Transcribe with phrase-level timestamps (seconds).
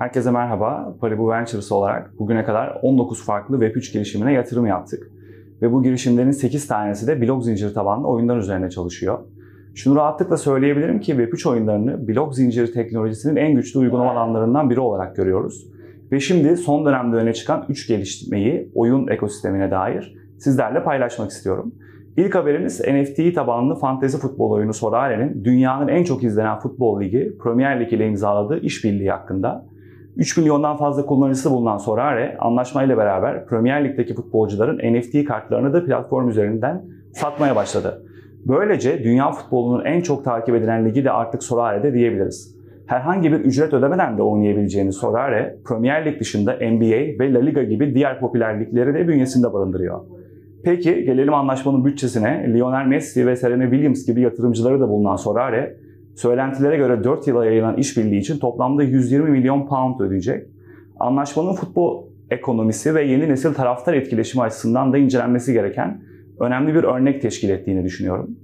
[0.00, 0.94] Herkese merhaba.
[1.00, 5.10] Paribu Ventures olarak bugüne kadar 19 farklı Web3 girişimine yatırım yaptık.
[5.62, 9.18] Ve bu girişimlerin 8 tanesi de blok zinciri tabanlı oyunlar üzerine çalışıyor.
[9.74, 15.16] Şunu rahatlıkla söyleyebilirim ki Web3 oyunlarını blok zinciri teknolojisinin en güçlü uygulama alanlarından biri olarak
[15.16, 15.66] görüyoruz.
[16.12, 21.74] Ve şimdi son dönemde öne çıkan 3 gelişmeyi oyun ekosistemine dair sizlerle paylaşmak istiyorum.
[22.16, 27.80] İlk haberimiz NFT tabanlı fantezi futbol oyunu Sorare'nin dünyanın en çok izlenen futbol ligi Premier
[27.80, 29.70] Lig ile imzaladığı işbirliği hakkında.
[30.16, 36.28] 3 milyondan fazla kullanıcısı bulunan Sorare, anlaşmayla beraber Premier Lig'deki futbolcuların NFT kartlarını da platform
[36.28, 38.02] üzerinden satmaya başladı.
[38.46, 42.56] Böylece dünya futbolunun en çok takip edilen ligi de artık Sorare'de diyebiliriz.
[42.86, 47.94] Herhangi bir ücret ödemeden de oynayabileceğiniz Sorare, Premier Lig dışında NBA ve La Liga gibi
[47.94, 50.00] diğer popüler ligleri de bünyesinde barındırıyor.
[50.64, 52.54] Peki gelelim anlaşmanın bütçesine.
[52.54, 55.76] Lionel Messi ve Serena Williams gibi yatırımcıları da bulunan Sorare,
[56.20, 60.46] söylentilere göre 4 yıla yayılan işbirliği için toplamda 120 milyon pound ödeyecek.
[60.98, 66.02] Anlaşmanın futbol ekonomisi ve yeni nesil taraftar etkileşimi açısından da incelenmesi gereken
[66.40, 68.36] önemli bir örnek teşkil ettiğini düşünüyorum.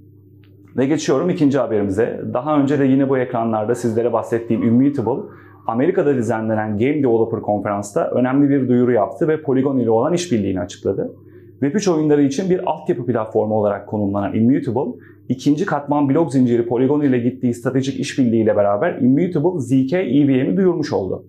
[0.77, 2.21] Ve geçiyorum ikinci haberimize.
[2.33, 5.23] Daha önce de yine bu ekranlarda sizlere bahsettiğim Immutable,
[5.67, 11.11] Amerika'da düzenlenen Game Developer Konferans'ta önemli bir duyuru yaptı ve Polygon ile olan işbirliğini açıkladı.
[11.61, 17.19] Web3 oyunları için bir altyapı platformu olarak konumlanan Immutable, ikinci katman blok zinciri Polygon ile
[17.19, 21.25] gittiği stratejik işbirliği ile beraber Immutable ZK EVM'i duyurmuş oldu.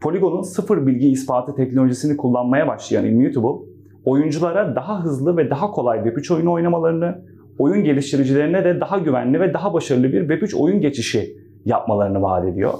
[0.00, 3.64] Polygon'un sıfır bilgi ispatı teknolojisini kullanmaya başlayan Immutable,
[4.04, 7.18] oyunculara daha hızlı ve daha kolay Web3 oyunu oynamalarını,
[7.58, 12.72] oyun geliştiricilerine de daha güvenli ve daha başarılı bir Web3 oyun geçişi yapmalarını vaat ediyor.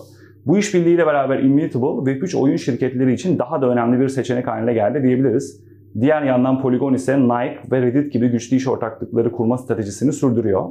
[0.46, 5.02] Bu işbirliğiyle beraber Immutable, Web3 oyun şirketleri için daha da önemli bir seçenek haline geldi
[5.02, 5.60] diyebiliriz.
[6.00, 10.64] Diğer yandan Polygon ise Nike ve Reddit gibi güçlü iş ortaklıkları kurma stratejisini sürdürüyor.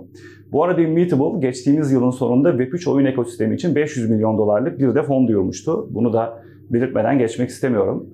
[0.52, 5.04] Bu arada Immutable geçtiğimiz yılın sonunda Web3 oyun ekosistemi için 500 milyon dolarlık bir de
[5.04, 5.88] fon duyurmuştu.
[5.90, 8.08] Bunu da belirtmeden geçmek istemiyorum.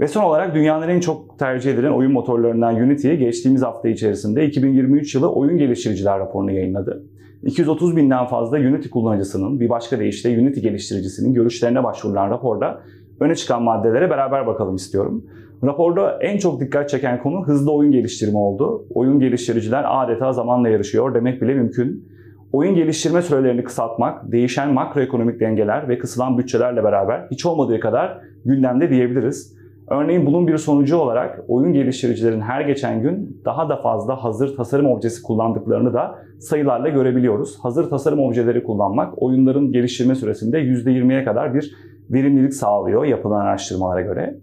[0.00, 5.14] Ve son olarak dünyanın en çok tercih edilen oyun motorlarından Unity geçtiğimiz hafta içerisinde 2023
[5.14, 7.04] yılı oyun geliştiriciler raporunu yayınladı.
[7.42, 12.80] 230 binden fazla Unity kullanıcısının, bir başka deyişle Unity geliştiricisinin görüşlerine başvurulan raporda
[13.20, 15.24] öne çıkan maddelere beraber bakalım istiyorum.
[15.64, 18.84] Raporda en çok dikkat çeken konu hızlı oyun geliştirme oldu.
[18.94, 22.10] Oyun geliştiriciler adeta zamanla yarışıyor demek bile mümkün.
[22.52, 28.90] Oyun geliştirme sürelerini kısaltmak, değişen makroekonomik dengeler ve kısılan bütçelerle beraber hiç olmadığı kadar gündemde
[28.90, 29.60] diyebiliriz.
[29.88, 34.86] Örneğin bunun bir sonucu olarak oyun geliştiricilerin her geçen gün daha da fazla hazır tasarım
[34.86, 37.58] objesi kullandıklarını da sayılarla görebiliyoruz.
[37.62, 41.74] Hazır tasarım objeleri kullanmak oyunların geliştirme süresinde %20'ye kadar bir
[42.10, 44.36] verimlilik sağlıyor yapılan araştırmalara göre.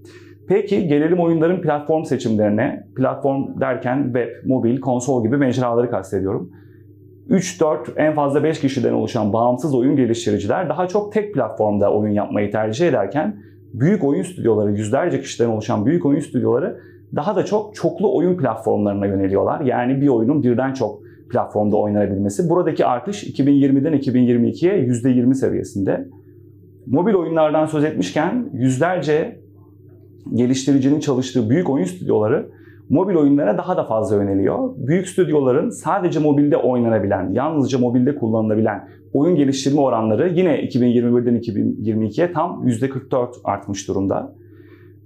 [0.47, 2.87] Peki gelelim oyunların platform seçimlerine.
[2.95, 6.51] Platform derken web, mobil, konsol gibi mecraları kastediyorum.
[7.29, 12.51] 3-4 en fazla 5 kişiden oluşan bağımsız oyun geliştiriciler daha çok tek platformda oyun yapmayı
[12.51, 13.39] tercih ederken
[13.73, 16.79] büyük oyun stüdyoları, yüzlerce kişiden oluşan büyük oyun stüdyoları
[17.15, 19.61] daha da çok çoklu oyun platformlarına yöneliyorlar.
[19.61, 20.99] Yani bir oyunun birden çok
[21.31, 22.49] platformda oynanabilmesi.
[22.49, 26.07] Buradaki artış 2020'den 2022'ye %20 seviyesinde.
[26.91, 29.39] Mobil oyunlardan söz etmişken yüzlerce
[30.33, 32.49] geliştiricinin çalıştığı büyük oyun stüdyoları
[32.89, 34.69] mobil oyunlara daha da fazla yöneliyor.
[34.77, 42.67] Büyük stüdyoların sadece mobilde oynanabilen, yalnızca mobilde kullanılabilen oyun geliştirme oranları yine 2021'den 2022'ye tam
[42.67, 44.33] %44 artmış durumda.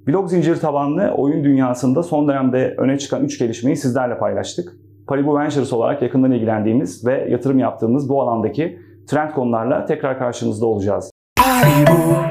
[0.08, 4.74] Blok zincir tabanlı oyun dünyasında son dönemde öne çıkan 3 gelişmeyi sizlerle paylaştık.
[5.08, 11.10] Paribu Ventures olarak yakından ilgilendiğimiz ve yatırım yaptığımız bu alandaki trend konularla tekrar karşınızda olacağız.
[11.61, 12.31] Paribu.